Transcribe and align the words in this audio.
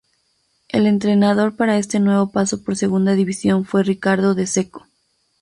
El 0.67 0.87
entrenador 0.87 1.55
para 1.55 1.77
este 1.77 1.99
nuevo 1.99 2.31
paso 2.31 2.63
por 2.63 2.75
segunda 2.75 3.13
división 3.13 3.65
fue 3.65 3.83
Ricardo 3.83 4.33
De 4.33 4.47
Cecco. 4.47 4.87